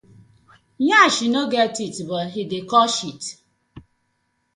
[0.87, 3.21] Yansh no get teeth but e dey cut shit: